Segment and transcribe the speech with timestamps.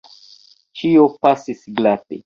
[0.81, 2.19] Ĉio pasis glate.